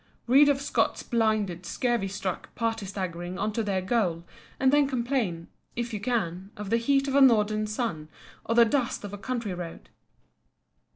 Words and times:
Read 0.25 0.49
of 0.49 0.59
Scott's 0.59 1.03
blinded, 1.03 1.63
scurvy 1.63 2.07
struck 2.07 2.55
party 2.55 2.87
staggering 2.87 3.37
on 3.37 3.53
to 3.53 3.61
their 3.61 3.83
goal, 3.83 4.25
and 4.59 4.73
then 4.73 4.87
complain, 4.87 5.47
if 5.75 5.93
you 5.93 5.99
can, 5.99 6.49
of 6.57 6.71
the 6.71 6.77
heat 6.77 7.07
of 7.07 7.13
a 7.13 7.21
northern 7.21 7.67
sun, 7.67 8.09
or 8.43 8.55
the 8.55 8.65
dust 8.65 9.03
of 9.03 9.13
a 9.13 9.17
country 9.19 9.53
road. 9.53 9.91